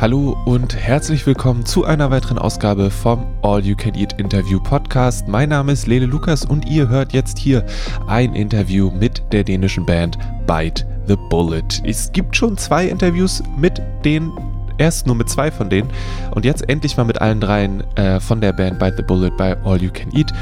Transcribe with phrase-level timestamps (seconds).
[0.00, 5.26] Hallo und herzlich willkommen zu einer weiteren Ausgabe vom All You Can Eat Interview Podcast.
[5.26, 7.66] Mein Name ist Lele Lukas und ihr hört jetzt hier
[8.06, 10.16] ein Interview mit der dänischen Band
[10.46, 11.64] Bite the Bullet.
[11.82, 14.30] Es gibt schon zwei Interviews mit den
[14.78, 15.90] erst nur mit zwei von denen
[16.30, 19.56] und jetzt endlich mal mit allen dreien äh, von der Band Bite the Bullet bei
[19.64, 20.32] All You Can Eat.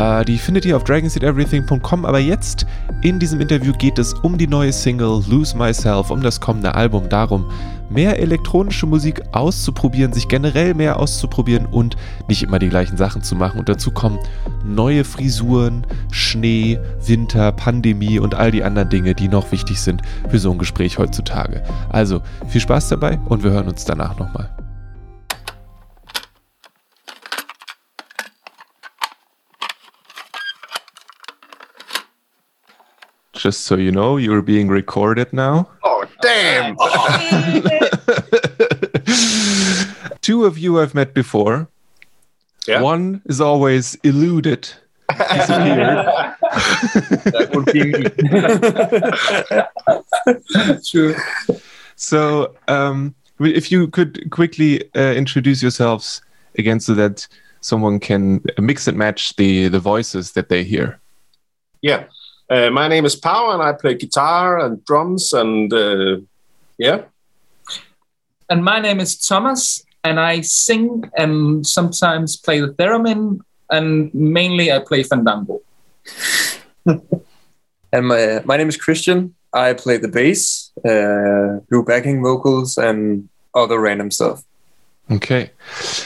[0.00, 2.66] Äh, die findet ihr auf dragonseedeverything.com, aber jetzt
[3.02, 7.08] in diesem Interview geht es um die neue Single Lose Myself, um das kommende Album,
[7.10, 7.50] darum,
[7.90, 11.96] mehr elektronische Musik auszuprobieren, sich generell mehr auszuprobieren und
[12.28, 13.58] nicht immer die gleichen Sachen zu machen.
[13.58, 14.18] Und dazu kommen
[14.64, 20.38] neue Frisuren, Schnee, Winter, Pandemie und all die anderen Dinge, die noch wichtig sind für
[20.38, 21.62] so ein Gespräch heutzutage.
[21.90, 24.48] Also viel Spaß dabei und wir hören uns danach nochmal.
[33.40, 35.66] Just so you know, you're being recorded now.
[35.82, 36.76] Oh, damn.
[40.20, 41.66] Two of you I've met before.
[42.68, 42.82] Yeah.
[42.82, 44.68] One is always eluded,
[45.08, 46.06] disappeared.
[47.32, 48.04] that would be me.
[50.90, 51.14] True.
[51.96, 56.20] so, um, if you could quickly uh, introduce yourselves
[56.58, 57.26] again so that
[57.62, 61.00] someone can mix and match the, the voices that they hear.
[61.80, 62.04] Yeah.
[62.50, 66.16] Uh, my name is Pau, and I play guitar and drums, and uh,
[66.78, 67.02] yeah.
[68.48, 74.72] And my name is Thomas, and I sing and sometimes play the theremin, and mainly
[74.72, 75.60] I play fandango.
[77.92, 79.34] And my my name is Christian.
[79.52, 84.44] I play the bass, uh, do backing vocals, and other random stuff.
[85.10, 85.50] Okay.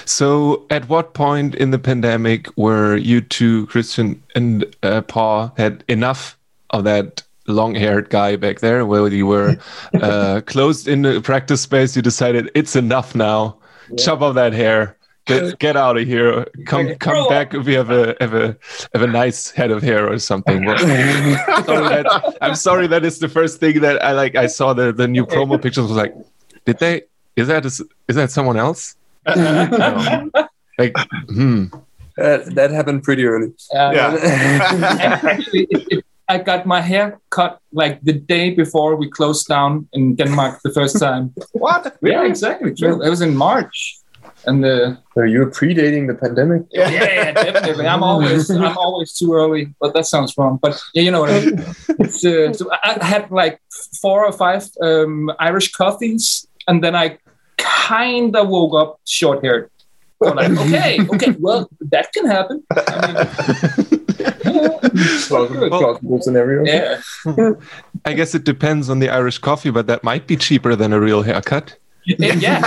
[0.06, 5.84] So, at what point in the pandemic were you two, Christian and uh, Paul, had
[5.88, 6.38] enough
[6.70, 9.58] of that long haired guy back there where you were
[10.00, 11.94] uh, closed in the practice space?
[11.94, 13.58] You decided it's enough now.
[13.98, 14.96] Chop off that hair.
[15.27, 16.46] Get, get out of here.
[16.67, 18.56] Come come back if you have a have a
[18.92, 20.67] have a nice head of hair or something.
[20.67, 24.36] Well, sorry that, I'm sorry that is the first thing that I like.
[24.36, 26.14] I saw the the new promo pictures was like,
[26.67, 27.02] did they?
[27.36, 28.96] Is that is, is that someone else?
[29.36, 30.30] No.
[30.78, 30.96] Like,
[31.28, 31.67] hmm.
[32.18, 33.52] Uh, that happened pretty early.
[33.72, 34.18] Uh, Yeah.
[35.30, 39.86] actually, it, it, I got my hair cut like the day before we closed down
[39.92, 41.33] in Denmark the first time.
[41.52, 41.96] What?
[42.02, 42.74] Yeah, exactly.
[42.74, 43.00] True.
[43.06, 43.98] It was in March,
[44.46, 46.62] and the So you were predating the pandemic.
[46.73, 47.86] yeah, yeah, definitely.
[47.86, 50.58] I'm always I'm always too early, but that sounds wrong.
[50.61, 51.64] But yeah, you know what I mean.
[52.05, 53.61] It's, uh, so I I had like
[54.02, 57.18] four or five um, Irish coffees, and then I
[57.64, 59.70] kind of woke up short haired.
[60.25, 62.63] I'm like, okay, okay, well, that can happen.
[62.70, 64.79] I mean,
[65.29, 66.64] Plausible, plausible scenario.
[66.64, 67.01] yeah,
[68.05, 71.01] I guess it depends on the Irish coffee, but that might be cheaper than a
[71.01, 71.77] real haircut.
[72.07, 72.61] yeah, yeah,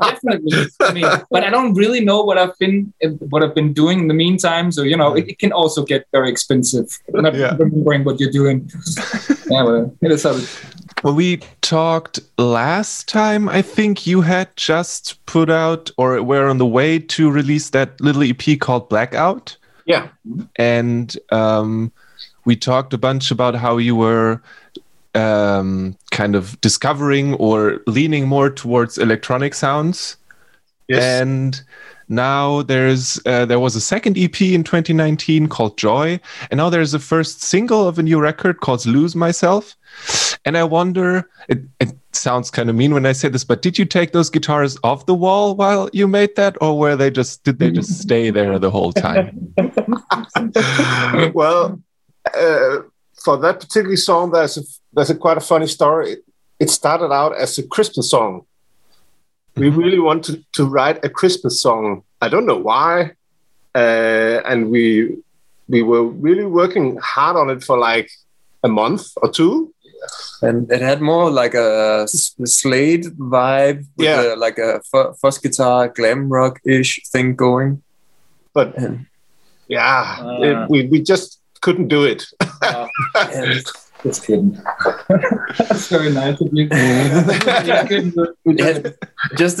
[0.00, 0.50] definitely.
[0.50, 0.66] definitely.
[0.80, 2.92] I mean, but I don't really know what I've been
[3.28, 4.70] what I've been doing in the meantime.
[4.72, 6.86] So you know, it, it can also get very expensive.
[7.08, 7.56] Not Yeah.
[7.58, 8.70] remembering what you're doing.
[9.50, 10.48] yeah, well, it is how it.
[11.04, 16.56] When we talked last time, I think you had just put out or were on
[16.56, 19.54] the way to release that little EP called Blackout.
[19.84, 20.08] Yeah.
[20.56, 21.92] and um,
[22.46, 24.40] we talked a bunch about how you were
[25.14, 30.16] um, kind of discovering or leaning more towards electronic sounds.
[30.88, 31.02] Yes.
[31.02, 31.62] And
[32.08, 36.20] now there's uh, there was a second EP in 2019 called Joy,
[36.50, 39.76] and now there's a first single of a new record called Lose Myself.
[40.44, 43.78] And I wonder, it, it sounds kind of mean when I say this, but did
[43.78, 47.44] you take those guitars off the wall while you made that, or were they just
[47.44, 49.54] did they just stay there the whole time?
[51.34, 51.80] well,
[52.26, 52.78] uh,
[53.22, 56.12] for that particular song, there's a there's a quite a funny story.
[56.12, 56.24] It,
[56.60, 58.46] it started out as a Christmas song.
[59.56, 62.02] We really wanted to write a Christmas song.
[62.20, 63.12] I don't know why,
[63.74, 65.16] uh, and we
[65.68, 68.10] we were really working hard on it for like
[68.62, 69.72] a month or two.
[70.42, 74.34] And it had more like a s- Slade vibe, with Yeah.
[74.34, 77.82] a, like a fu- fuzz guitar, glam rock ish thing going.
[78.52, 79.06] But And,
[79.68, 80.42] yeah, Ah.
[80.42, 82.26] it, we we just couldn't do it.
[82.62, 82.86] Uh,
[83.32, 83.64] and
[84.04, 84.52] just kidding.
[85.08, 86.68] That's very nice of you.
[86.68, 88.94] Just kidding, but- it had-
[89.36, 89.58] just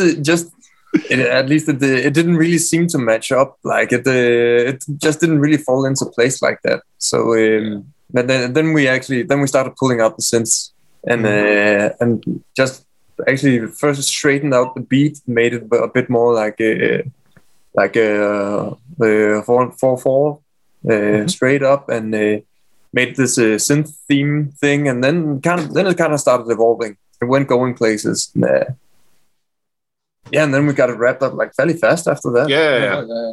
[1.10, 3.58] it, at least it, it didn't really seem to match up.
[3.64, 6.82] Like it, uh, it just didn't really fall into place like that.
[6.98, 10.70] So um, but then then we actually then we started pulling out the synths
[11.06, 12.86] and uh, and just
[13.26, 17.02] actually first straightened out the beat, made it a bit more like a
[17.74, 20.38] like a the four four four
[20.88, 22.38] uh, straight up and uh,
[22.98, 26.50] made this uh, synth theme thing, and then kind of then it kind of started
[26.50, 26.96] evolving.
[27.20, 28.30] It went going places.
[28.34, 28.64] And, uh,
[30.32, 32.48] yeah, and then we got it wrapped up like fairly fast after that.
[32.48, 33.04] Yeah, yeah.
[33.12, 33.32] yeah.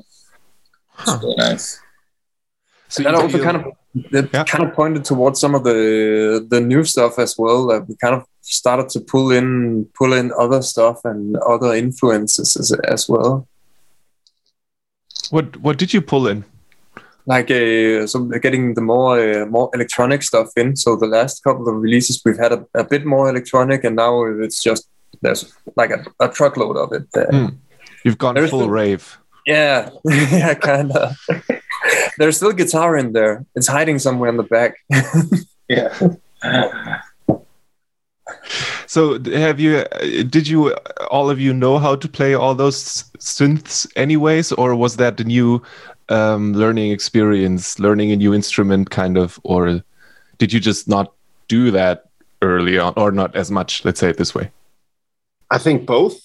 [0.99, 1.79] It's very nice.
[2.89, 3.63] So that also kind of
[3.93, 4.43] it Yeah.
[4.43, 7.67] kind of pointed towards some of the the new stuff as well.
[7.67, 9.47] That we kind of started to pull in
[9.97, 13.47] pull in other stuff and other influences as, as well.
[15.31, 16.43] what what did you pull in?
[17.25, 20.75] Like uh, so getting the more uh, more electronic stuff in.
[20.75, 24.23] So the last couple of releases we've had a, a bit more electronic, and now
[24.23, 24.87] it's just
[25.21, 27.07] there's like a, a truckload of it.
[27.15, 27.55] Uh, Hmm.
[28.03, 29.17] You've gone There's full the- rave.
[29.45, 31.15] Yeah, yeah, kind of.
[32.17, 33.45] There's still guitar in there.
[33.55, 34.75] It's hiding somewhere in the back.
[35.69, 36.17] Yeah.
[38.87, 40.73] So have you uh, did you
[41.09, 45.23] all of you know how to play all those synths anyways or was that the
[45.23, 45.61] new
[46.09, 49.81] um, learning experience learning a new instrument kind of or
[50.37, 51.13] did you just not
[51.47, 52.05] do that
[52.41, 54.51] early on or not as much let's say it this way
[55.51, 56.17] I think both.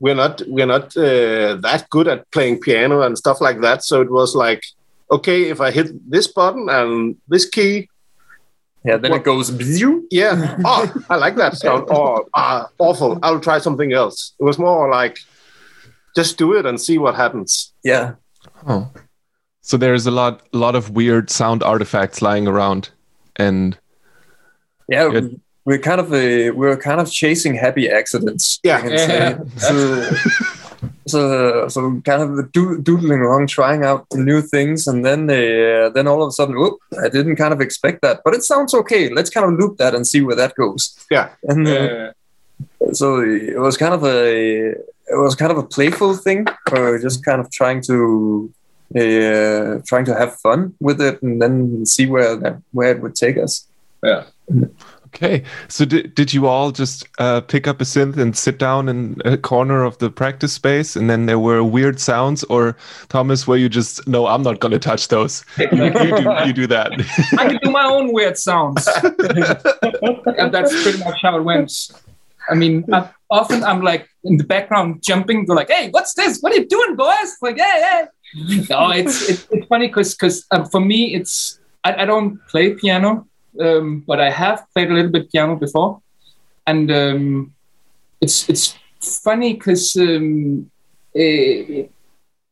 [0.00, 3.84] We're not we're not uh, that good at playing piano and stuff like that.
[3.84, 4.62] So it was like,
[5.10, 7.88] okay, if I hit this button and this key,
[8.84, 9.50] Yeah, then What- it goes.
[10.10, 11.88] yeah, oh, I like that sound.
[11.90, 13.18] Or ah, awful.
[13.22, 14.32] I'll try something else.
[14.40, 15.18] It was more like,
[16.16, 17.72] just do it and see what happens.
[17.84, 18.14] Yeah,
[18.66, 18.90] oh
[19.62, 22.90] so there's a lot a lot of weird sound artifacts lying around
[23.36, 23.78] and
[24.88, 25.08] yeah.
[25.08, 25.40] Good.
[25.64, 28.58] We're kind of uh, we're kind of chasing happy accidents.
[28.64, 28.82] Yeah.
[28.82, 29.18] you can say.
[29.18, 30.06] Yeah.
[31.06, 36.06] So, so, so kind of doodling around, trying out new things, and then uh, then
[36.06, 36.78] all of a sudden, whoop!
[37.04, 39.10] I didn't kind of expect that, but it sounds okay.
[39.10, 40.96] Let's kind of loop that and see where that goes.
[41.10, 41.30] Yeah.
[41.42, 42.12] And uh, Uh,
[42.92, 47.24] so it was kind of a it was kind of a playful thing or just
[47.24, 48.52] kind of trying to
[48.96, 53.14] uh, trying to have fun with it and then see where that where it would
[53.14, 53.66] take us
[54.02, 54.24] yeah.
[55.06, 58.88] okay so did, did you all just uh, pick up a synth and sit down
[58.88, 62.76] in a corner of the practice space and then there were weird sounds or
[63.08, 66.52] thomas were you just no i'm not going to touch those you, you, do, you
[66.52, 66.90] do that
[67.38, 68.88] I can do my own weird sounds.
[69.02, 71.90] and that's pretty much how it went.
[72.48, 76.40] I mean, I, often I'm like in the background jumping, go like, "Hey, what's this?
[76.40, 78.06] What are you doing, boys?" Like, "Yeah, yeah."
[78.70, 82.74] No, it's it's, it's funny because because um, for me, it's I, I don't play
[82.74, 83.26] piano,
[83.60, 86.00] um, but I have played a little bit piano before,
[86.66, 87.54] and um,
[88.20, 88.76] it's it's
[89.22, 90.70] funny because um,
[91.14, 91.86] eh,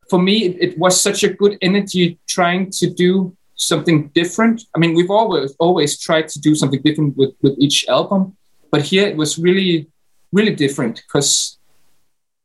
[0.08, 4.64] for me it, it was such a good energy trying to do something different.
[4.74, 8.36] I mean, we've always always tried to do something different with with each album,
[8.70, 9.88] but here it was really
[10.32, 11.58] really different because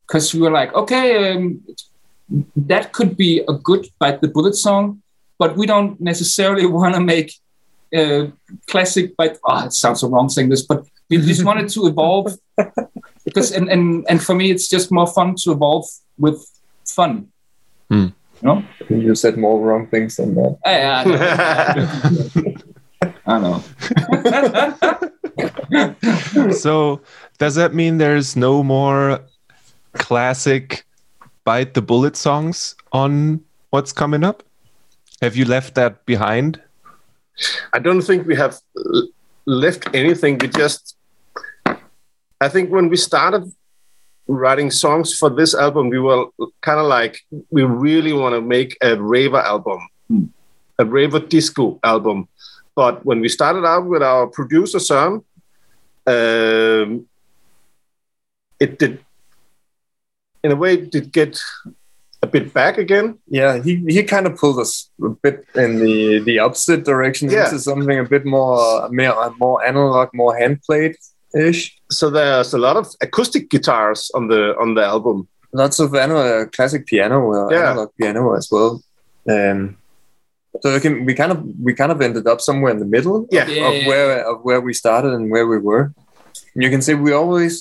[0.08, 1.64] because we were like, okay, um,
[2.56, 5.02] that could be a good bite the bullet song,
[5.40, 7.34] but we don't necessarily want to make
[7.96, 8.28] uh,
[8.68, 9.16] classic.
[9.18, 12.38] But oh, it sounds so wrong saying this, but we just wanted to evolve
[13.26, 15.86] because and and and for me, it's just more fun to evolve
[16.18, 16.46] with
[16.86, 17.30] fun.
[17.90, 18.08] Hmm.
[18.42, 18.64] You know?
[18.90, 20.82] you said more wrong things than that I,
[23.26, 23.64] I know.
[24.20, 25.10] I know.
[26.52, 27.02] So
[27.38, 29.20] does that mean there's no more
[29.94, 30.86] classic
[31.44, 34.44] bite the bullet songs on what's coming up
[35.22, 36.62] have you left that behind
[37.74, 38.60] I don't think we have
[39.46, 40.38] left anything.
[40.38, 40.96] We just,
[41.66, 43.52] I think when we started
[44.28, 46.28] writing songs for this album, we were
[46.62, 50.26] kind of like, we really want to make a raver album, hmm.
[50.80, 52.28] a raver disco album.
[52.76, 55.24] But when we started out with our producer, Søren,
[56.08, 57.06] um,
[58.60, 59.00] it did,
[60.44, 61.40] in a way, did get
[62.22, 63.18] a bit back again.
[63.28, 67.44] yeah he, he kind of pulled us a bit in the the opposite direction Yeah.
[67.46, 70.96] into something a bit more more, more analog more hand played
[71.36, 75.28] ish So there's a lot of acoustic guitars on the on the album.
[75.52, 77.72] lots of analog, classic piano uh, Yeah.
[77.72, 78.82] analog piano as well
[79.30, 79.76] um
[80.62, 83.28] so we, can, we kind of we kind of ended up somewhere in the middle
[83.32, 83.44] Yeah.
[83.44, 83.70] of, Yeah.
[83.70, 85.86] of where of where we started and where we were
[86.56, 87.54] you can say we always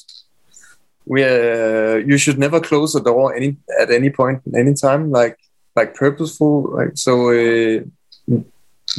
[1.12, 5.36] we uh, you should never close a door any at any point any time like
[5.78, 7.80] like purposeful like so uh,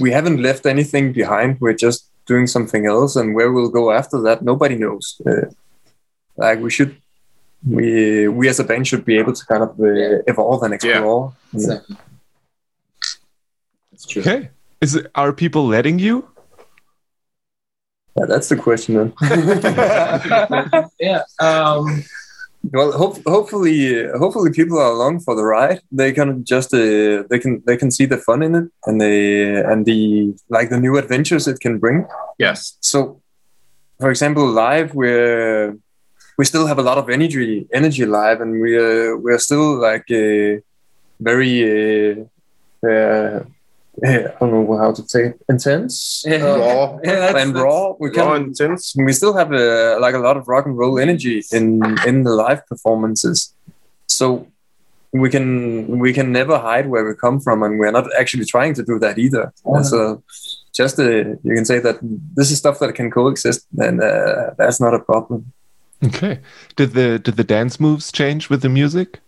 [0.03, 4.17] we haven't left anything behind we're just doing something else and where we'll go after
[4.21, 5.45] that nobody knows uh,
[6.37, 6.93] like we should
[7.75, 11.33] we we as a band should be able to kind of uh, evolve and explore
[11.53, 11.95] Exactly.
[13.93, 14.21] That's true.
[14.21, 14.49] okay
[14.81, 16.27] is it, are people letting you
[18.17, 19.13] yeah, that's the question then
[20.99, 21.23] yeah.
[21.39, 22.03] Um,
[22.71, 25.81] Well, hope, hopefully, hopefully people are along for the ride.
[25.91, 29.59] They can just uh, they can they can see the fun in it and they
[29.61, 32.07] and the like the new adventures it can bring.
[32.39, 32.77] Yes.
[32.79, 33.21] So,
[33.99, 35.77] for example, live we're
[36.37, 39.75] we still have a lot of energy energy live, and we are we are still
[39.79, 40.61] like uh,
[41.19, 42.23] very.
[42.81, 43.43] Uh,
[44.05, 45.41] uh, I don't know how to say it.
[45.49, 46.23] intense.
[46.27, 46.99] Raw.
[47.03, 47.93] Yeah, that's- and raw.
[47.99, 48.93] We Raw can and intense.
[48.95, 51.65] we still have a, like a lot of rock and roll energy in
[52.07, 53.53] in the live performances
[54.07, 54.47] so
[55.11, 58.73] we can we can never hide where we come from and we're not actually trying
[58.73, 60.23] to do that either Oh, so
[60.79, 61.03] just uh,
[61.47, 61.97] you can say that
[62.35, 65.53] this is stuff that can coexist and uh, that's not a problem
[66.03, 66.39] Okay.
[66.75, 69.21] Did the did the dance moves change with the music?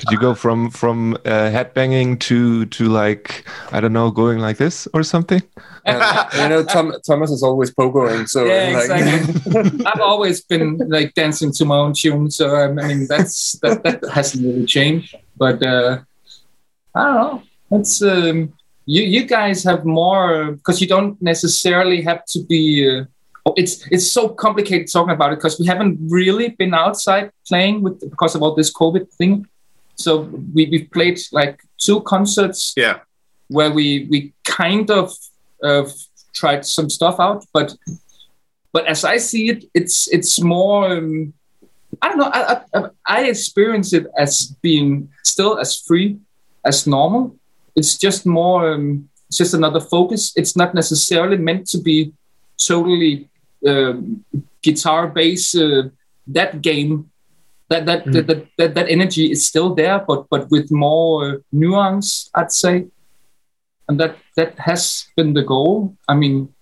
[0.00, 4.56] Did you go from from uh, headbanging to to like I don't know going like
[4.56, 5.42] this or something?
[5.84, 6.02] And,
[6.40, 9.84] you know Tom, thomas is always pogoing so Yeah, like, exactly.
[9.86, 14.00] I've always been like dancing to my own tune, so I mean that's that that
[14.10, 15.14] hasn't really changed.
[15.36, 15.98] But uh,
[16.94, 17.42] I don't know.
[17.78, 18.54] It's um,
[18.86, 22.88] you you guys have more because you don't necessarily have to be.
[22.88, 23.04] Uh,
[23.44, 27.82] oh, it's it's so complicated talking about it because we haven't really been outside playing
[27.82, 29.46] with because of all this COVID thing.
[30.00, 30.20] So
[30.54, 33.00] we we played like two concerts Yeah.
[33.48, 35.12] where we we kind of
[35.62, 35.84] uh,
[36.32, 37.74] tried some stuff out, but
[38.72, 40.90] but as I see it, it's it's more.
[40.98, 41.32] Um,
[42.02, 42.30] I don't know.
[42.32, 46.18] I, I I experience it as being still as free
[46.64, 47.36] as normal.
[47.76, 48.72] It's just more.
[48.72, 50.32] Um, it's just another focus.
[50.36, 52.12] It's not necessarily meant to be
[52.68, 53.28] totally
[53.66, 54.24] um,
[54.62, 55.54] guitar bass.
[55.54, 55.88] Uh,
[56.34, 57.09] that game,
[57.70, 61.36] that that, that that that that energy is still there, but but with more uh,
[61.52, 62.86] nuance, I'd say
[63.88, 65.96] and that that has been the goal.
[66.08, 66.52] I mean,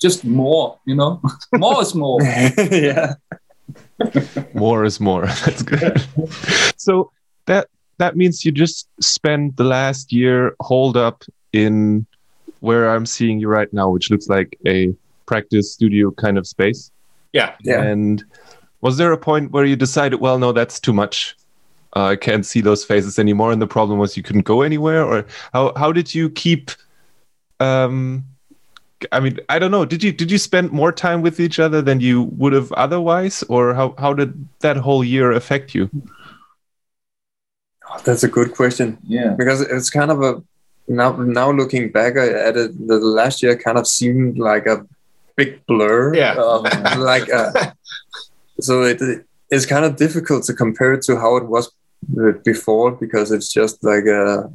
[0.00, 1.20] just more, you know,
[1.52, 2.22] more is more.
[2.70, 3.14] yeah
[4.54, 5.26] More is more.
[5.26, 6.02] That's good.
[6.76, 7.12] so
[7.46, 12.06] that that means you just spent the last year holed up in
[12.60, 14.94] where I'm seeing you right now, which looks like a
[15.26, 16.90] practice studio kind of space.
[17.32, 17.54] Yeah.
[17.62, 17.82] Yeah.
[17.82, 18.24] And
[18.80, 21.36] was there a point where you decided, well, no, that's too much?
[21.96, 25.04] Uh, I can't see those faces anymore, and the problem was you couldn't go anywhere,
[25.04, 26.70] or how how did you keep?
[27.58, 28.24] Um,
[29.12, 29.84] I mean, I don't know.
[29.84, 33.42] Did you did you spend more time with each other than you would have otherwise,
[33.48, 35.90] or how how did that whole year affect you?
[38.04, 39.34] that's a good question Yeah.
[39.36, 40.40] because it's kind of a
[40.86, 44.86] now now looking back at it the last year kind of seemed like a
[45.36, 46.34] big blur Yeah.
[46.38, 46.62] of,
[46.98, 47.50] like uh,
[48.60, 49.00] so it
[49.50, 51.72] it's kind of difficult to compare it to how it was
[52.18, 54.50] uh, before because it's just like a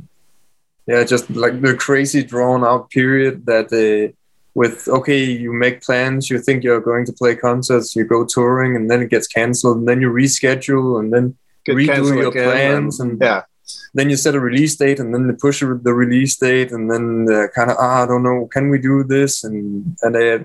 [0.87, 4.11] yeah just like the crazy drawn out period that uh,
[4.53, 8.75] with okay you make plans you think you're going to play concerts you go touring
[8.75, 11.35] and then it gets canceled and then you reschedule and then
[11.65, 13.43] Get redo your again plans and yeah.
[13.93, 17.27] then you set a release date and then they push the release date and then
[17.55, 20.39] kind of ah, I don't know can we do this and and, uh,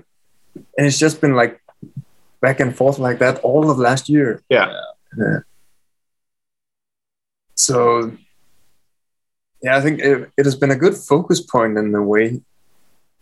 [0.77, 1.61] and it's just been like
[2.41, 4.67] back and forth like that all of last year Yeah.
[5.17, 5.39] Yeah.
[7.55, 8.11] so
[9.61, 12.41] yeah I think it, it has been a good focus point in a way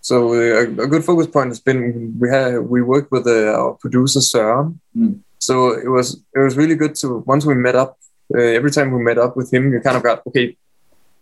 [0.01, 3.73] so uh, a, good focus point has been we had we worked with uh, our
[3.73, 5.19] producer Søren Mm.
[5.47, 5.53] so
[5.85, 7.91] it was it was really good to once we met up
[8.35, 10.57] uh, every time we met up with him you kind of got okay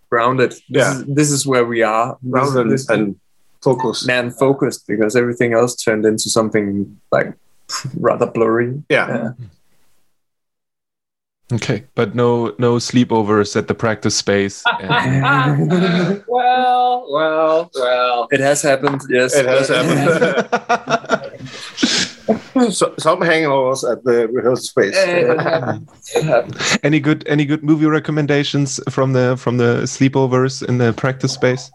[0.09, 0.91] grounded this, Yeah.
[0.93, 3.15] is, this is where we are This- Rather this- and
[3.61, 4.07] focus.
[4.07, 6.65] and focused because everything else turned into something
[7.11, 7.29] like
[7.99, 9.07] rather blurry Yeah.
[9.07, 9.31] Yeah.
[11.53, 14.63] Okay, but no no sleepovers at the practice space.
[14.81, 18.27] and- well, well, well.
[18.31, 20.03] it has happened yes It has happened.
[22.73, 24.95] so, some hangovers at the rehearsal space.
[26.83, 31.71] any good any good movie recommendations from the from the sleepovers in the practice space?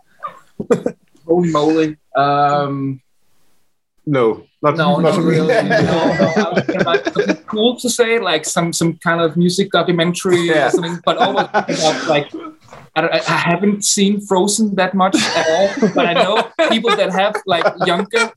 [1.27, 1.97] Holy moly.
[2.15, 3.01] Um,
[4.07, 5.31] no, not, no, not for me.
[5.31, 5.55] really.
[5.69, 6.33] no, no.
[6.37, 10.41] I was thinking about something cool to say, like some some kind of music documentary
[10.49, 10.67] Yeah.
[10.67, 12.33] or something, but always thinking like.
[12.95, 17.35] I, I haven't seen Frozen that much at all, but I know people that have
[17.47, 18.31] like younger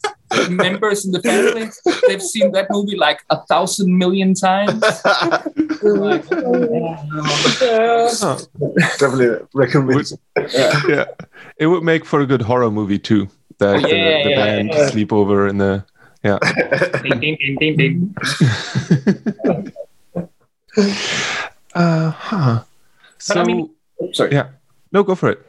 [0.49, 1.67] members in the family.
[2.07, 4.81] They've seen that movie like a thousand million times.
[5.83, 8.37] Like, oh, Huh.
[8.99, 10.11] Definitely recommend.
[10.87, 11.05] yeah,
[11.57, 13.27] it would make for a good horror movie too.
[13.59, 14.89] That Oh, yeah, the, the yeah, band yeah.
[14.89, 15.83] sleepover in the
[16.23, 16.39] yeah.
[17.03, 18.15] ding, ding, ding, ding, ding.
[21.75, 22.63] uh huh.
[23.19, 23.69] So I mean-
[24.11, 24.31] Sorry.
[24.33, 24.49] yeah,
[24.91, 25.39] no, go for it.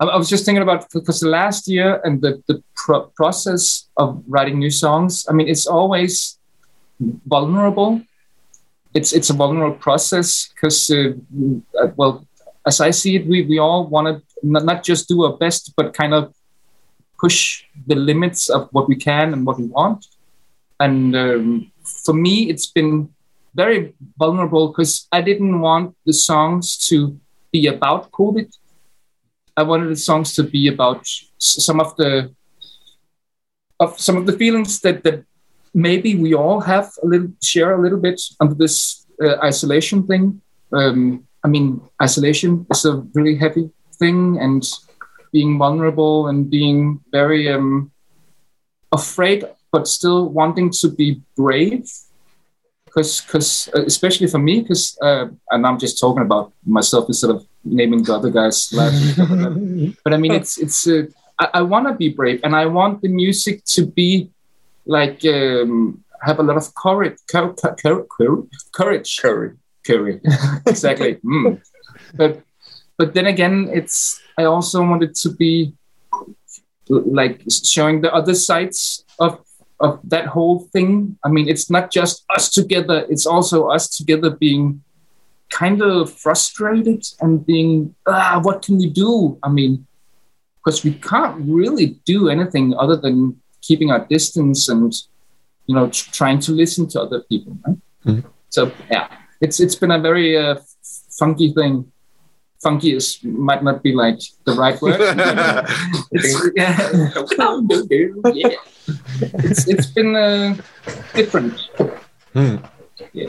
[0.00, 3.88] I, I was just thinking about because the last year and the, the pro- process
[3.96, 5.26] of writing new songs.
[5.28, 6.38] I mean, it's always
[7.26, 8.00] vulnerable.
[8.94, 11.12] It's it's a vulnerable process because, uh,
[11.78, 12.26] uh, well,
[12.64, 15.74] as I see it, we we all want to not, not just do our best,
[15.76, 16.32] but kind of
[17.24, 20.00] push the limits of what we can and what we want.
[20.78, 21.72] And um,
[22.04, 23.08] for me, it's been
[23.54, 27.18] very vulnerable because I didn't want the songs to
[27.52, 28.48] be about COVID.
[29.56, 31.00] I wanted the songs to be about
[31.38, 32.10] some of the
[33.80, 35.24] of some of the feelings that that
[35.72, 40.24] maybe we all have a little share a little bit under this uh, isolation thing.
[40.72, 44.62] Um, I mean, isolation is a really heavy thing, and
[45.34, 47.90] being vulnerable and being very um,
[48.92, 51.90] afraid, but still wanting to be brave.
[52.86, 57.44] Because, because especially for me, because uh, and I'm just talking about myself instead of
[57.64, 58.72] naming the other guys.
[58.72, 59.16] lives.
[60.04, 60.86] but I mean, it's it's.
[60.86, 61.06] Uh,
[61.40, 64.30] I, I want to be brave, and I want the music to be
[64.86, 68.06] like um, have a lot of courage, courage, courage,
[68.72, 69.50] courage, Curry.
[69.84, 70.20] Curry.
[70.66, 71.18] exactly.
[71.24, 71.60] Mm.
[72.14, 72.43] But
[72.98, 75.74] but then again, it's I also wanted to be
[76.88, 79.40] like showing the other sides of
[79.80, 81.18] of that whole thing.
[81.24, 84.82] I mean, it's not just us together; it's also us together being
[85.50, 89.38] kind of frustrated and being ah, what can we do?
[89.42, 89.86] I mean,
[90.58, 94.92] because we can't really do anything other than keeping our distance and
[95.66, 97.56] you know tr- trying to listen to other people.
[97.66, 97.78] Right?
[98.06, 98.24] Mhm.
[98.50, 99.08] So yeah,
[99.40, 100.56] it's it's been a very uh,
[101.18, 101.90] funky thing.
[102.64, 104.96] Funky is might not be like the right word.
[106.12, 106.72] it's, yeah,
[108.32, 108.56] yeah.
[109.44, 110.56] It's it's been uh,
[111.14, 111.52] different.
[112.32, 112.56] Hmm.
[113.12, 113.28] Yeah.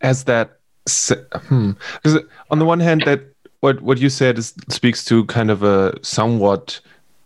[0.00, 1.12] As that, s-
[1.48, 3.20] hmm, because on the one hand, that
[3.60, 6.80] what what you said is speaks to kind of a somewhat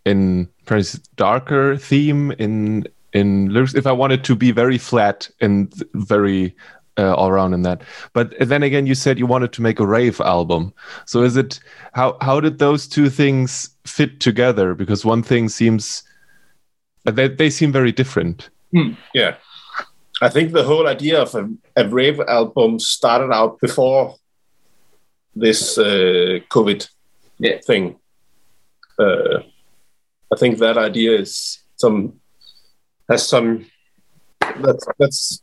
[0.04, 3.74] in perhaps darker theme in in lyrics.
[3.74, 6.56] If I wanted to be very flat and very
[6.98, 7.82] uh, all around in that,
[8.12, 10.72] but then again, you said you wanted to make a rave album.
[11.06, 11.60] So is it
[11.92, 14.74] how how did those two things fit together?
[14.74, 16.02] Because one thing seems
[17.04, 18.50] they they seem very different.
[19.14, 19.36] yeah.
[20.20, 24.14] I think the whole idea of a, a rave album started out before
[25.34, 26.88] this uh, COVID
[27.38, 27.58] Yeah.
[27.66, 27.96] thing.
[28.98, 29.40] Uh,
[30.32, 32.20] I think that idea is some
[33.08, 33.66] has some
[34.60, 35.42] that's that's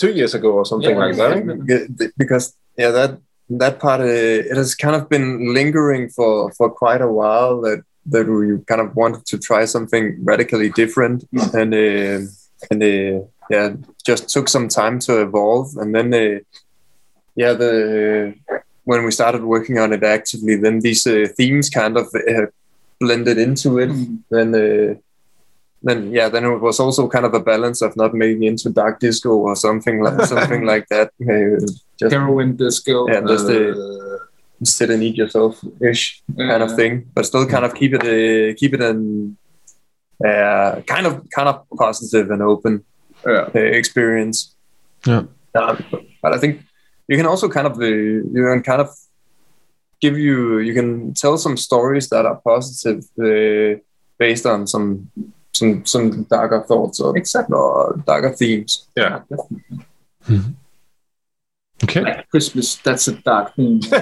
[0.00, 2.12] two years ago or something Yeah, like that.
[2.16, 4.04] because yeah that that part uh,
[4.50, 8.80] it has kind of been lingering for for quite a while that that we kind
[8.80, 11.24] of wanted to try something radically different.
[11.60, 12.18] And uh,
[12.70, 13.68] and uh, yeah
[14.06, 15.76] just took some time to evolve.
[15.76, 16.38] And then uh,
[17.34, 18.34] yeah the
[18.84, 22.46] when we started working on it actively then these uh, themes kind of uh,
[23.00, 23.90] blended into it.
[23.90, 24.18] Mm.
[24.30, 24.94] then uh,
[25.88, 28.94] then yeah then it was also kind of a balance of not making into dark
[29.04, 31.08] disco or something like something like that
[32.00, 32.96] just Heroin disco.
[33.12, 34.18] yeah just uh, Uh,
[34.76, 35.54] sit and eat yourself
[35.90, 36.04] ish
[36.50, 38.98] kind of thing but still kind of keep it uh, keep it in
[40.28, 42.74] uh, kind of kind of positive and open
[43.32, 43.46] Yeah.
[43.54, 44.38] uh, experience
[45.10, 45.22] Yeah.
[45.60, 45.76] Um,
[46.22, 46.54] but I think
[47.10, 47.86] you can also kind of uh,
[48.36, 48.88] you can kind of
[50.04, 50.88] give you you can
[51.22, 53.70] tell some stories that are positive uh,
[54.24, 54.88] based on some
[55.58, 57.56] some some darker thoughts or, Exactly.
[57.56, 58.88] or darker themes.
[58.96, 59.20] yeah.
[61.84, 62.00] Okay.
[62.00, 63.82] Like Christmas, that's a dark thing.
[63.82, 63.98] Fucking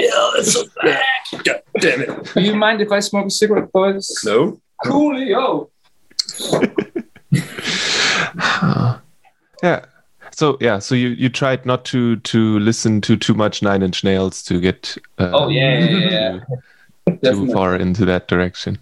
[0.00, 1.02] hell, that's so dark.
[1.44, 2.32] God damn it!
[2.34, 4.10] Do you mind if I smoke a cigarette, boys?
[4.24, 4.58] no.
[4.86, 5.68] Coolio.
[9.62, 9.84] yeah.
[10.34, 14.04] So yeah, so you you tried not to to listen to too much Nine Inch
[14.04, 16.30] Nails to get uh, Oh yeah, yeah, yeah.
[16.32, 16.38] too,
[17.06, 17.52] too Definitely.
[17.54, 18.78] far into that direction.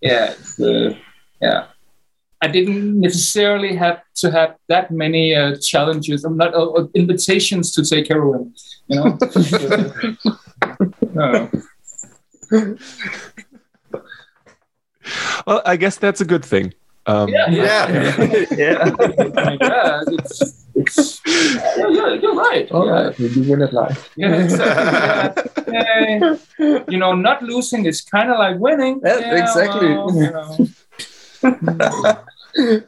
[0.00, 0.94] Yeah, uh,
[1.40, 1.66] yeah.
[2.40, 6.24] I didn't necessarily have to have that many uh, challenges.
[6.24, 8.54] I'm not uh, uh, invitations to take heroin.
[8.86, 9.18] You know.
[11.14, 11.50] No.
[15.46, 16.74] Well, I guess that's a good thing.
[17.06, 17.88] Um, Yeah, yeah.
[18.50, 18.90] Yeah.
[19.60, 22.70] yeah, it's, it's, yeah, yeah, you're right.
[22.70, 22.92] All yeah.
[22.92, 24.10] right, you win at life.
[24.16, 25.72] Yeah, exactly.
[25.72, 26.36] yeah.
[26.58, 26.84] Yeah.
[26.88, 29.00] You know, not losing is kind of like winning.
[29.04, 29.88] Yeah, exactly.
[29.88, 30.30] well, you
[32.62, 32.82] know.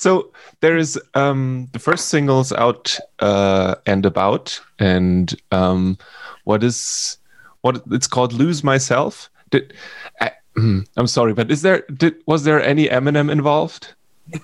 [0.00, 5.98] So there is um, the first singles out uh, and about, and um,
[6.44, 7.18] what is
[7.60, 8.32] what it's called?
[8.32, 9.28] Lose myself.
[9.50, 9.74] Did,
[10.22, 13.94] I, I'm sorry, but is there did was there any Eminem involved?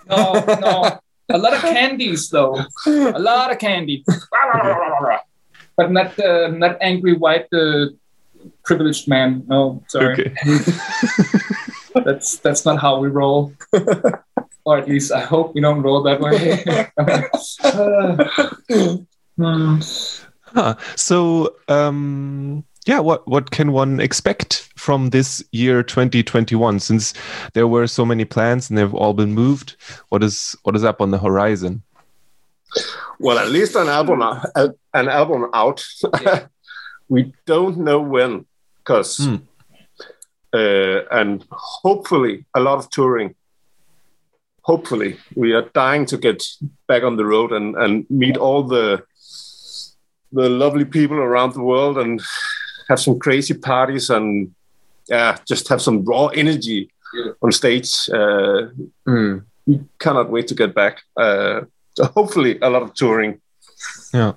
[0.09, 0.99] No, no.
[1.29, 2.55] A lot of candies, though.
[2.87, 4.05] A lot of candy.
[5.77, 7.87] but not uh, not angry white uh,
[8.65, 9.45] privileged man.
[9.47, 10.13] No, sorry.
[10.13, 10.35] Okay.
[12.05, 13.55] That's that's not how we roll.
[14.65, 16.63] or at least I hope we don't roll that way.
[16.99, 17.23] Uh,
[19.39, 19.81] hmm.
[20.45, 20.75] Huh.
[20.95, 26.79] So um, yeah, what what can one expect from this year 2021?
[26.81, 27.15] Since
[27.53, 29.77] there were so many plans and they've all been moved,
[30.09, 31.83] what is what is up on the horizon?
[33.19, 35.85] Well, at least an album, uh, an album out.
[37.09, 38.47] we don't know when,
[38.79, 39.37] because Hmm.
[40.53, 43.35] uh, and hopefully a lot of touring.
[44.63, 46.45] Hopefully, we are dying to get
[46.89, 49.03] back on the road and and meet all the
[50.33, 52.21] the lovely people around the world and
[52.89, 54.55] have some crazy parties and
[55.09, 57.33] yeah, just have some raw energy Yeah.
[57.43, 58.09] on stage.
[58.13, 58.69] Uh,
[59.07, 59.45] Mm.
[59.67, 61.03] we cannot wait to get back.
[61.17, 61.61] Uh,
[61.97, 63.41] so hopefully, a lot of touring.
[64.15, 64.33] Yeah.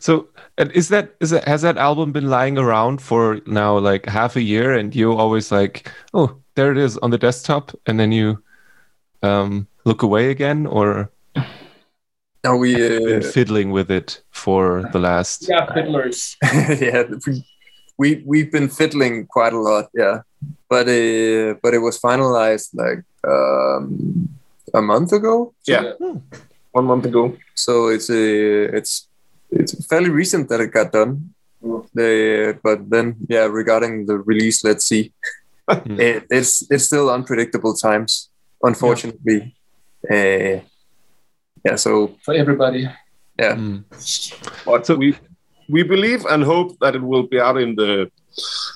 [0.00, 4.06] So and is that is that has that album been lying around for now like
[4.06, 7.98] half a year and you always like oh there it is on the desktop and
[7.98, 8.38] then you
[9.22, 11.10] um look away again or
[12.44, 16.36] Now we been uh, fiddling with it for the last Yeah, fiddlers.
[16.80, 17.44] yeah we,
[17.98, 20.20] we we've been fiddling quite a lot yeah.
[20.68, 24.28] But uh, but it was finalized like um,
[24.74, 25.54] a month ago?
[25.66, 25.92] Yeah,
[26.72, 27.36] one month ago.
[27.54, 29.08] so it's uh, it's
[29.50, 31.32] it's fairly recent that it got done.
[31.94, 35.12] The but then yeah regarding the release let's see.
[35.98, 38.28] It, it's it's still unpredictable times
[38.62, 39.54] unfortunately.
[40.10, 40.60] Uh,
[41.64, 42.88] yeah so for everybody.
[43.38, 43.84] yeah Mm.
[44.64, 45.14] But So- we
[45.68, 48.10] we believe and hope that it will be out in the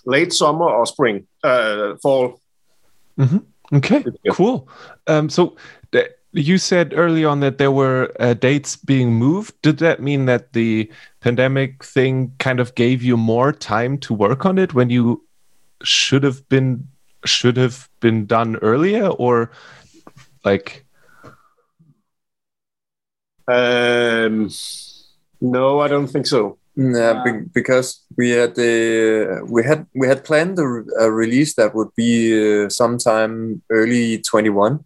[0.07, 2.41] late summer or spring, uh, fall.
[3.73, 4.33] Okay, Yeah.
[4.33, 4.69] cool.
[5.07, 5.57] Um, so
[5.93, 9.53] th- you said early on that there were uh, dates being moved.
[9.63, 14.47] Did that mean that the pandemic thing kind of gave you more time to work
[14.47, 15.23] on it when you
[15.83, 16.89] should have been
[17.25, 19.51] should have been done earlier, or
[20.45, 20.85] like
[23.49, 24.51] Um,
[25.41, 26.59] no, I don't think so.
[26.77, 31.55] Yeah, be- because we had uh, we had we had planned a, re- a release
[31.55, 34.85] that would be uh, sometime early 21.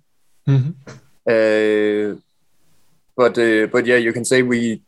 [0.48, 0.75] Mhm.
[1.29, 2.16] Uh,
[3.14, 4.81] but uh, but yeah, you can say we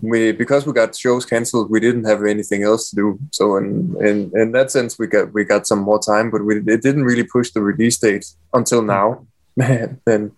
[0.00, 3.18] we because we got shows cancelled, we didn't have anything else to do.
[3.30, 6.56] So in in, in that sense, we got we got some more time, but we
[6.56, 9.26] it didn't really push the release date until now.
[9.56, 10.32] then,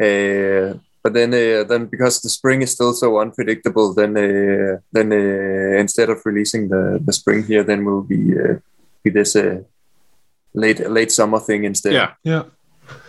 [0.00, 5.12] uh, but then uh, then because the spring is still so unpredictable, then uh, then
[5.12, 8.56] uh, instead of releasing the the spring here, then we'll be uh,
[9.02, 9.62] be this uh,
[10.54, 11.92] late late summer thing instead.
[11.92, 12.12] Yeah.
[12.22, 12.42] yeah.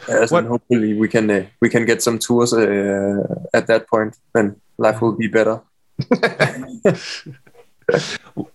[0.08, 3.24] Yes, What- and hopefully we can uh, we can get some tours uh,
[3.54, 4.18] at that point.
[4.34, 5.62] Then life will be better.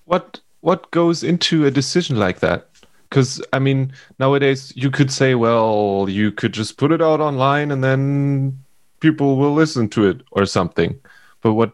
[0.05, 2.67] what what goes into a decision like that
[3.09, 7.71] because i mean nowadays you could say well you could just put it out online
[7.71, 8.59] and then
[9.01, 10.99] people will listen to it or something
[11.43, 11.73] but what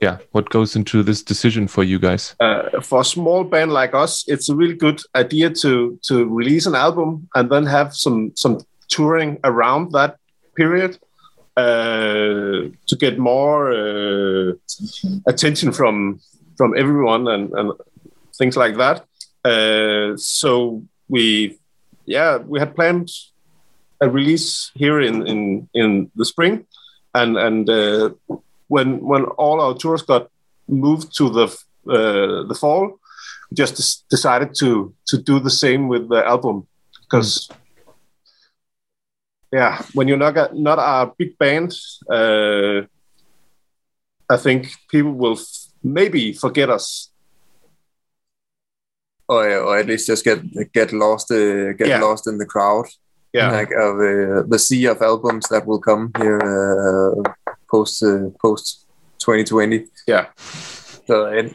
[0.00, 3.94] yeah what goes into this decision for you guys Uh, for a small band like
[3.94, 8.30] us, it's a really good idea to to release an album and then have some
[8.34, 10.16] some touring around that
[10.56, 10.98] period
[11.56, 14.52] uh, to get more uh,
[15.26, 16.20] attention from
[16.56, 17.72] from everyone and, and
[18.38, 19.04] things like that.
[19.44, 21.58] Uh, so we,
[22.06, 23.10] yeah, we had planned
[24.04, 25.40] a release here in in
[25.72, 26.54] in the spring,
[27.20, 28.10] and and uh,
[28.74, 30.24] when when all our tours got
[30.66, 31.46] moved to the
[31.96, 32.84] uh, the fall,
[33.60, 34.68] just decided to
[35.10, 36.66] to do the same with the album
[37.02, 37.48] because.
[39.54, 41.70] Yeah, when you're not a, not a big band,
[42.10, 42.82] uh,
[44.28, 45.38] I think people will
[45.80, 47.12] maybe forget us.
[49.28, 50.40] Or, or at least just get
[50.72, 52.00] get lost uh, get Yeah.
[52.02, 52.86] lost in the crowd.
[53.34, 57.22] Yeah, Like of uh, the sea of albums that will come here uh,
[57.70, 58.86] post uh, post
[59.18, 59.84] 2020.
[60.06, 60.26] yeah,
[61.08, 61.52] So it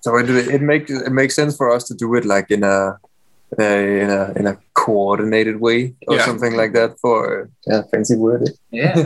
[0.00, 2.98] so it, it makes it makes sense for us to do it like in a
[3.58, 6.24] uh, in a in a coordinated way or Yeah.
[6.26, 8.94] something like that for yeah fancy word Yeah.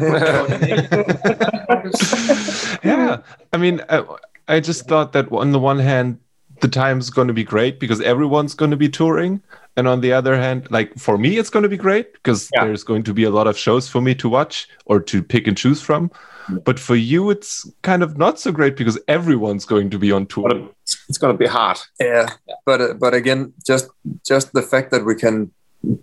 [2.84, 3.18] yeah
[3.52, 4.04] i mean I,
[4.48, 6.18] I just thought that on the one hand
[6.60, 9.40] the time's going to be great because everyone's going to be touring
[9.76, 12.64] and on the other hand like for me it's going to be great because Yeah.
[12.64, 15.46] there's going to be a lot of shows for me to watch or to pick
[15.46, 16.10] and choose from
[16.64, 20.26] but for you it's kind of not so great because everyone's going to be on
[20.26, 20.50] tour
[21.08, 21.78] it's going to be hard.
[22.00, 22.26] Yeah,
[22.66, 23.86] but uh, but again, just
[24.26, 25.52] just the fact that we can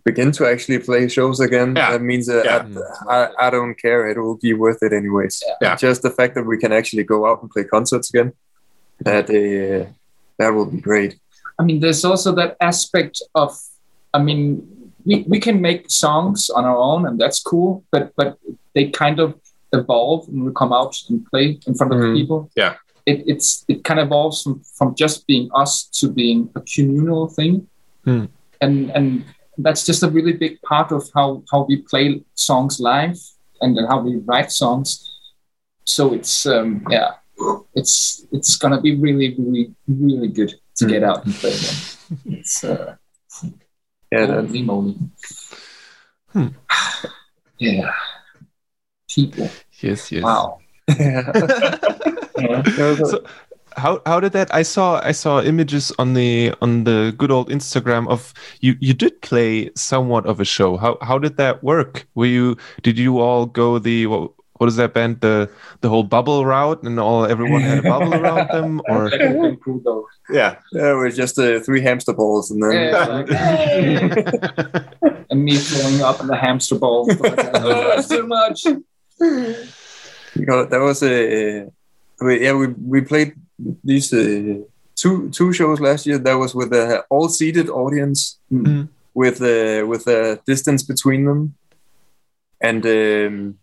[0.05, 1.91] begin to actually play shows again, Yeah.
[1.91, 2.65] that means that Yeah.
[3.09, 4.07] I, I I don't care.
[4.11, 5.43] It will be worth it anyways.
[5.61, 5.75] Yeah.
[5.75, 8.31] Just the fact that we can actually go out and play concerts again,
[9.07, 9.91] that uh,
[10.39, 11.19] that will be great.
[11.59, 13.57] I mean, there's also that aspect of,
[14.13, 14.67] I mean,
[15.05, 17.83] we, we can make songs on our own, and that's cool.
[17.91, 18.37] But but
[18.75, 19.33] they kind of
[19.73, 22.15] evolve and we come out and play in front of Mhm.
[22.15, 22.49] people.
[22.55, 22.75] Yeah.
[23.05, 27.27] it it's it kind of evolves from from just being us to being a communal
[27.37, 27.53] thing,
[28.05, 28.25] Hmm.
[28.61, 29.23] and and
[29.65, 33.17] that's just a really big part of how how we play songs live
[33.61, 34.87] and then how we write songs.
[35.85, 37.09] So it's um, yeah,
[37.75, 40.91] it's it's gonna be really really really good to Hmm.
[40.91, 41.75] get out and play them.
[42.25, 42.95] It's uh,
[44.11, 44.95] Yeah, that, holy moly.
[46.33, 46.47] Hmm.
[47.59, 47.89] Yeah,
[49.09, 49.49] people.
[49.81, 50.23] Yes, yes.
[50.23, 50.59] Wow.
[50.87, 51.25] yeah.
[52.37, 52.61] Yeah.
[53.09, 53.25] So
[53.77, 54.53] how how did that?
[54.53, 58.75] I saw I saw images on the on the good old Instagram of you.
[58.79, 60.77] You did play somewhat of a show.
[60.77, 62.05] How how did that work?
[62.15, 65.49] Were you did you all go the what, what is that band the
[65.81, 69.21] the whole bubble route and all everyone had a bubble around them or That would
[69.21, 70.05] have been cool though.
[70.29, 70.55] Yeah.
[70.73, 73.29] yeah, we're just uh, three hamster balls, and then Yeah, like,
[75.29, 77.07] and me throwing up in the hamster ball.
[77.23, 78.65] oh, too much.
[78.65, 81.67] you know, that was a
[82.21, 83.33] we, yeah we we played
[83.83, 84.59] these uh,
[84.95, 86.17] two two shows last year.
[86.17, 88.89] That was with a all seated audience Mhm.
[89.13, 91.55] with uh, with a distance between them,
[92.61, 93.57] and um,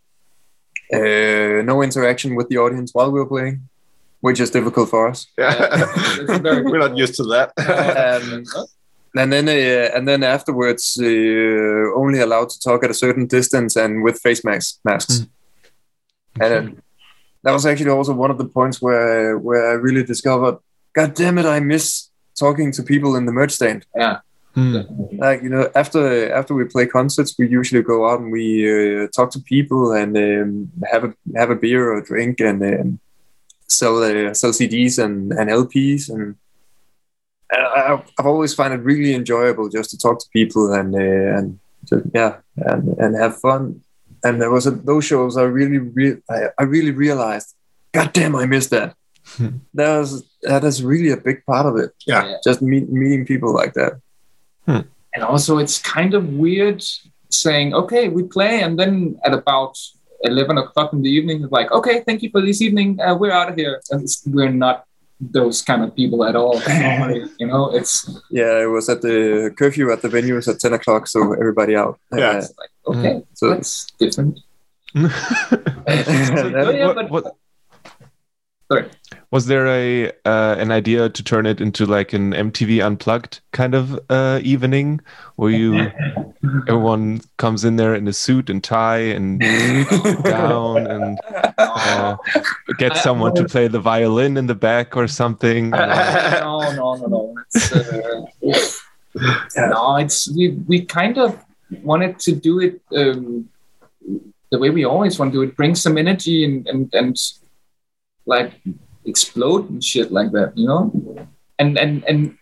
[0.93, 3.69] uh, no interaction with the audience while we were playing,
[4.21, 5.27] which is difficult for us.
[5.39, 7.53] It's very We're not used to that.
[7.59, 8.45] Um,
[9.17, 13.77] and then uh, and then afterwards, uh, only allowed to talk at a certain distance
[13.77, 14.81] and with face masks.
[14.85, 15.27] masks.
[16.41, 16.83] And um,
[17.45, 20.59] that was actually also one of the points where where I really discovered,
[20.95, 23.87] God damn it, I miss talking to people in the merch stand.
[23.95, 24.19] Yeah.
[24.55, 24.79] Hmm.
[25.13, 29.09] Like you know, after after we play concerts, we usually go out and we uh,
[29.09, 33.01] talk to people and um, have a have a beer or a drink and um,
[33.67, 36.37] sell uh, sell CDs and, and LPs and.
[37.53, 41.61] I, I've always found it really enjoyable just to talk to people and uh, and
[41.87, 43.83] to, yeah and, and have fun.
[44.23, 47.55] And there was a, those shows I really re- I, I really realized,
[47.93, 48.97] God damn, I missed that.
[49.75, 51.93] that was that is really a big part of it.
[52.07, 52.37] Yeah.
[52.45, 54.01] just meet, meeting people like that.
[54.67, 56.83] And also, it's kind of weird
[57.31, 59.79] saying, okay, we play, and then at about
[60.23, 62.99] 11 o'clock in the evening, it's like, okay, thank you for this evening.
[63.01, 63.81] Uh, we're out of here.
[63.91, 64.85] And it's, we're not
[65.21, 66.61] those kind of people at all.
[66.69, 70.73] Normally, you know, it's, Yeah, it was at the curfew at the venues at ten
[70.73, 71.99] o'clock, so everybody out.
[72.13, 72.39] Yeah.
[72.39, 74.41] it's like, okay, So- that's different.
[74.95, 75.07] So
[76.51, 77.37] That- yeah, what- but- what-
[78.71, 78.89] Sorry.
[79.31, 83.75] was there a uh, an idea to turn it into like an MTV unplugged kind
[83.75, 85.01] of uh, evening
[85.37, 85.93] where you
[86.69, 89.41] everyone comes in there in a suit and tie and
[90.25, 91.19] gown and
[91.59, 92.17] uh,
[92.79, 95.71] get someone to play the violin in the back or something.
[96.45, 97.35] No, no, no, no.
[98.41, 98.83] It's,
[99.57, 101.39] uh, no, it's we we kind of
[101.83, 103.49] wanted to do it um,
[104.51, 105.57] the way we always want to do it.
[105.57, 107.17] Bring some energy and and and
[108.27, 108.61] like
[109.05, 110.93] explode and shit like that, you know.
[111.59, 112.37] And and and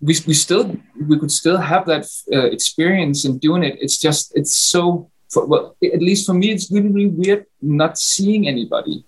[0.00, 0.76] we we still
[1.08, 3.78] we could still have that uh, experience in doing it.
[3.80, 5.08] It's just it's so.
[5.30, 9.04] For, well, at least for me, it's really really weird not seeing anybody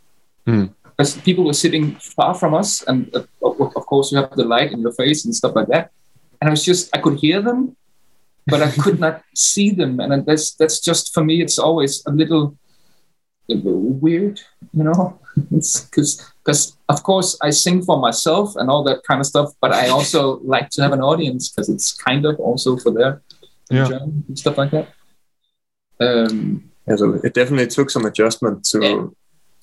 [0.96, 4.72] because people were sitting far from us, and uh, of course you have the light
[4.72, 5.90] in your face and stuff like that.
[6.40, 7.76] And I was just I could hear them,
[8.46, 11.42] but I could not see them, and that's that's just for me.
[11.42, 12.56] It's always a little
[13.50, 13.56] uh,
[14.04, 14.40] weird,
[14.72, 15.18] you know.
[15.50, 19.72] Because because of course I sing for myself and all that kind of stuff, but
[19.72, 23.20] I also like to have an audience because it's kind of also for their
[23.70, 23.82] Yeah.
[23.86, 24.86] enjoyment and stuff like that.
[26.00, 29.06] Um, Yeah, so it definitely took some adjustment to Yeah.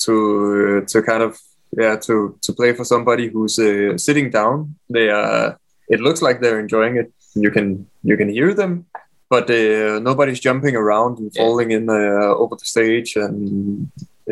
[0.05, 1.39] to to kind of
[1.77, 4.75] yeah to to play for somebody who's uh, sitting down.
[4.89, 5.57] They are.
[5.87, 7.07] It looks like they're enjoying it.
[7.35, 8.85] You can you can hear them,
[9.31, 11.41] but uh, nobody's jumping around and Yeah.
[11.43, 13.37] falling in uh, over the stage, and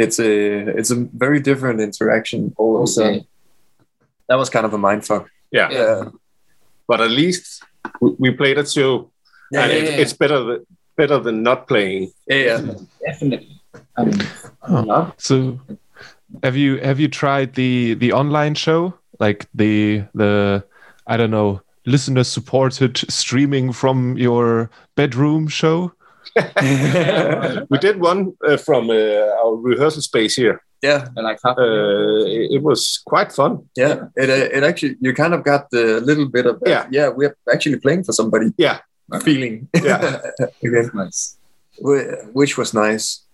[0.03, 0.33] it's a
[0.79, 2.41] it's a very different interaction.
[2.57, 3.25] Also, okay.
[4.27, 5.25] that was kind of a mindfuck.
[5.57, 5.69] yeah.
[5.71, 6.01] Yeah,
[6.89, 7.63] But at least
[8.01, 9.09] we, we played a show.
[9.51, 10.01] Yeah, and yeah, it, yeah.
[10.03, 10.59] it's better than,
[10.99, 12.11] better than not playing.
[12.27, 12.73] yeah, yeah.
[13.07, 13.55] Definitely.
[13.97, 14.19] I mean,
[14.61, 14.83] I Huh.
[14.91, 15.35] love So,
[16.43, 20.61] have you have you tried the the online show like the the
[21.07, 25.91] I don't know listener supported streaming from your bedroom show?
[27.69, 28.93] we did one uh, from uh,
[29.43, 30.61] our rehearsal space here.
[30.83, 31.07] yeah.
[31.15, 33.69] And I like how Uh, it, it was quite fun.
[33.77, 36.85] Yeah, it uh, it actually you kind of got the little bit of Yeah.
[36.91, 38.77] yeah we're actually playing for somebody Yeah.
[39.23, 40.21] feeling Yeah.
[40.63, 41.37] again, nice.
[41.83, 43.25] wh- which was nice.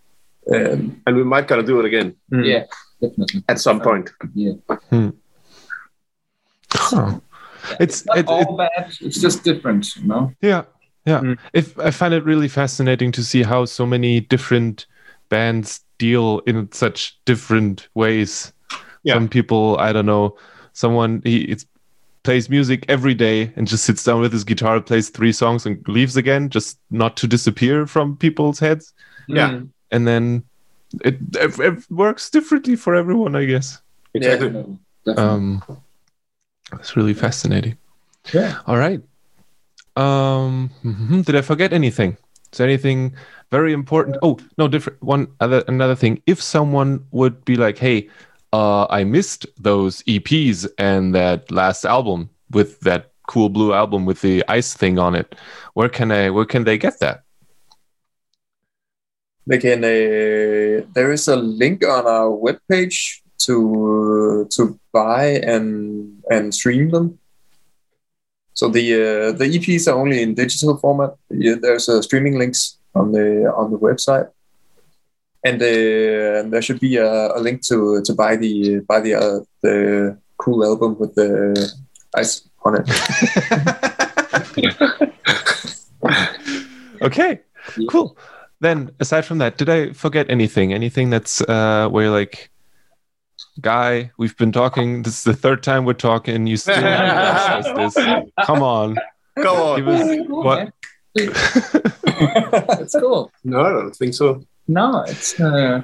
[0.53, 2.45] Um, And we might gonna do it again mm.
[2.45, 2.63] Yeah,
[3.01, 3.43] definitely.
[3.47, 4.11] at some point.
[4.33, 4.53] Yeah.
[6.73, 7.19] Huh.
[7.79, 8.93] It's Not it, it, all bad.
[9.01, 10.33] It's just different, you know.
[10.41, 10.63] yeah
[11.05, 11.19] yeah.
[11.21, 11.37] Mm.
[11.53, 14.87] If I find it really fascinating to see how so many different
[15.29, 18.51] bands deal in such different ways
[19.03, 19.13] Yeah.
[19.15, 20.35] Some people, I don't know,
[20.73, 21.65] someone he it's
[22.23, 25.87] plays music every day and just sits down with his guitar, plays three songs and
[25.87, 28.93] leaves again, just not to disappear from people's heads.
[29.27, 29.51] Yeah.
[29.51, 29.69] Mm.
[29.91, 30.43] And then
[31.03, 33.79] it, it, it works differently for everyone, I guess.
[34.15, 34.47] Exactly.
[34.47, 34.79] Definitely.
[35.05, 35.23] Definitely.
[35.23, 35.63] Um,
[36.79, 37.77] it's really fascinating.
[38.33, 38.59] yeah.
[38.67, 39.01] All right.
[39.95, 41.23] Um, mhm.
[41.25, 42.17] did I forget anything?
[42.51, 43.13] Is anything
[43.51, 44.17] very important?
[44.21, 46.21] Oh, no, different one other another thing.
[46.25, 48.09] If someone would be like, "Hey,
[48.51, 54.21] uh, I missed those EPs and that last album with that cool blue album with
[54.21, 55.35] the ice thing on it,"
[55.73, 56.29] where can I?
[56.29, 57.23] Where can they get that?
[59.47, 59.83] They can.
[59.83, 67.19] Uh, there is a link on our webpage to to buy and and stream them.
[68.53, 71.15] So the uh, the EPs are only in digital format.
[71.29, 74.29] Yeah, there's uh, streaming links on the on the website,
[75.43, 79.39] and uh, there should be a, a link to to buy the buy the uh,
[79.61, 81.73] the cool album with the
[82.15, 82.89] ice on it.
[87.01, 87.39] Okay,
[87.89, 88.17] cool.
[88.61, 90.73] Then, aside from that, did I forget anything?
[90.73, 92.49] Anything that's uh, where like,
[93.61, 95.03] guy, we've been talking.
[95.03, 96.47] This is the third time we're talking.
[96.47, 98.31] You still haven't addressed this.
[98.45, 98.95] Come on.
[99.41, 99.93] Go Give on.
[99.95, 100.73] us Cool, what?
[101.15, 103.31] It's cool.
[103.43, 104.43] No, I don't think so.
[104.67, 105.81] No, it's uh,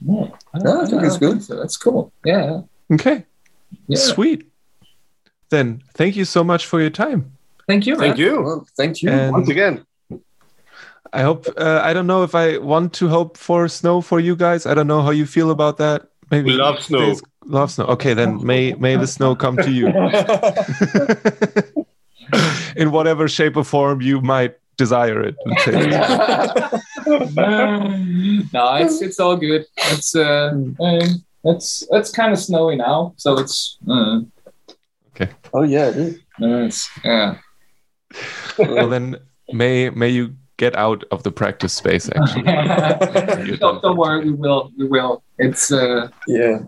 [0.00, 1.42] no, I, No, I think it's good.
[1.42, 2.12] So that's cool.
[2.24, 3.24] Yeah, Okay,
[3.88, 3.98] yeah.
[3.98, 4.50] sweet.
[5.50, 7.32] Then, thank you so much for your time.
[7.68, 7.96] Thank you.
[7.96, 8.42] Thank you.
[8.42, 9.10] well, thank you.
[9.10, 9.85] And- Once again.
[11.12, 11.46] I hope.
[11.56, 14.66] Uh, I don't know if I want to hope for snow for you guys.
[14.66, 16.08] I don't know how you feel about that.
[16.30, 17.16] Maybe We love snow.
[17.44, 17.84] Love snow.
[17.86, 19.86] Okay, then may may the snow come to you
[22.76, 25.36] in whatever shape or form you might desire it.
[28.52, 29.64] no, it's it's all good.
[29.76, 30.52] It's uh,
[31.44, 34.20] it's it's kind of snowy now, so it's uh,
[35.54, 36.20] oh yeah, it is.
[36.40, 37.38] it's yeah.
[38.58, 39.16] well, then
[39.52, 42.08] may may you get out of the practice space.
[42.14, 45.22] Actually, don't, don't worry, we will, we will.
[45.38, 46.58] It's uh, yeah.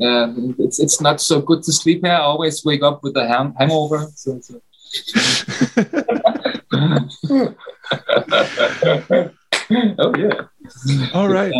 [0.00, 2.14] uh, it's it's not so good to sleep here.
[2.14, 4.06] I always wake up with a hang- hangover.
[4.14, 4.60] So, so.
[9.98, 10.40] oh yeah.
[11.14, 11.52] all right.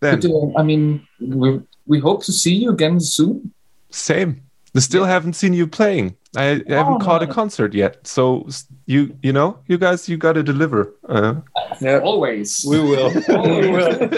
[0.00, 3.52] Then But, uh, I mean, we we hope to see you again soon.
[3.90, 4.42] same.
[4.76, 6.16] I still haven't seen you playing.
[6.36, 8.06] I, I haven't Oh, caught a concert yet.
[8.06, 8.46] So
[8.86, 10.92] you you know you guys you got to deliver.
[11.08, 11.36] Uh,
[11.80, 12.00] Yeah.
[12.04, 12.64] Always.
[12.68, 13.10] We will.
[13.28, 13.88] we will.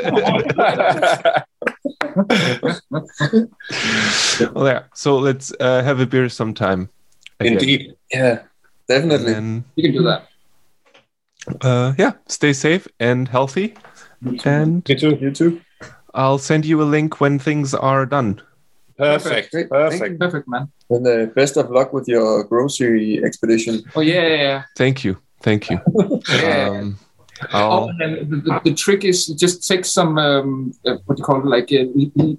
[4.53, 4.83] well, yeah.
[4.95, 6.89] So let's uh, have a beer sometime.
[7.41, 7.53] again.
[7.55, 7.95] Indeed.
[8.13, 8.43] Yeah,
[8.89, 9.33] definitely.
[9.33, 10.29] then, you can do that.
[11.65, 13.75] uh, yeah, stay safe and healthy.
[14.45, 15.19] And You too.
[15.21, 15.61] You too.
[16.15, 18.41] I'll send you a link when things are done.
[18.99, 19.53] Perfect.
[19.53, 19.71] Great.
[19.71, 20.19] Perfect.
[20.19, 20.71] Perfect, man.
[20.91, 23.83] And uh, best of luck with your grocery expedition.
[23.95, 24.63] Oh yeah, yeah, yeah.
[24.77, 25.17] Thank you.
[25.41, 25.81] Thank you.
[26.29, 26.69] Yeah.
[26.71, 26.99] Um,
[27.53, 31.25] Oh, and the, the, the trick is just take some um, uh, what do you
[31.25, 31.87] call it, like uh,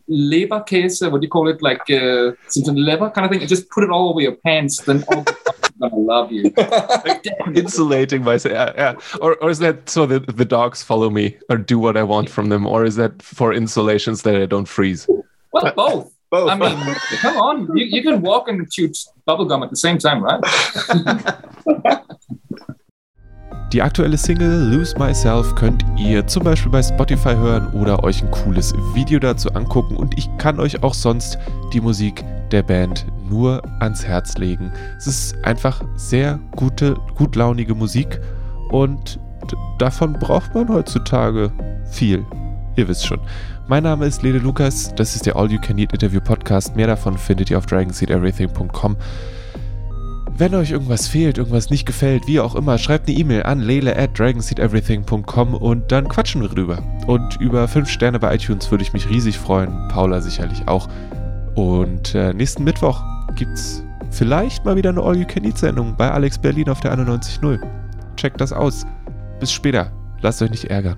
[0.10, 1.02] leber case.
[1.02, 3.40] Uh, what do you call it, like uh, some, some leather kind of thing.
[3.40, 4.82] and Just put it all over your pants.
[4.82, 6.54] Then all the dogs gonna love you.
[7.56, 8.54] insulating myself.
[8.54, 8.96] Yeah, yeah.
[9.22, 12.30] Or, or is that so that the dogs follow me or do what I want
[12.30, 12.68] from them?
[12.68, 15.08] Or is that for insulations that I don't freeze?
[15.54, 16.14] Well, both.
[16.30, 16.50] Both.
[16.50, 18.92] I mean, come on, you, you can walk and chew
[19.28, 20.40] bubblegum at the same time, right?
[23.74, 28.32] Die aktuelle Single Lose Myself könnt ihr zum Beispiel bei Spotify hören oder euch ein
[28.32, 29.96] cooles Video dazu angucken.
[29.96, 31.38] Und ich kann euch auch sonst
[31.72, 34.72] die Musik der Band nur ans Herz legen.
[34.98, 38.20] Es ist einfach sehr gute, gutlaunige Musik
[38.72, 39.20] und
[39.78, 41.52] davon braucht man heutzutage
[41.92, 42.26] viel.
[42.80, 43.20] Ihr wisst schon.
[43.68, 46.78] Mein Name ist Lede Lukas, das ist der All You Can Eat Interview Podcast.
[46.78, 48.96] Mehr davon findet ihr auf dragonseedeverything.com.
[50.38, 53.98] Wenn euch irgendwas fehlt, irgendwas nicht gefällt, wie auch immer, schreibt eine E-Mail an lele
[53.98, 56.82] at dragonseedeverything.com und dann quatschen wir drüber.
[57.06, 59.90] Und über 5 Sterne bei iTunes würde ich mich riesig freuen.
[59.90, 60.88] Paula sicherlich auch.
[61.56, 63.04] Und äh, nächsten Mittwoch
[63.36, 67.60] gibt's vielleicht mal wieder eine All-You-Can-Eat-Sendung bei Alex Berlin auf der 91.0.
[68.16, 68.86] Checkt das aus.
[69.42, 69.92] Bis später.
[70.22, 70.98] Lasst euch nicht ärgern.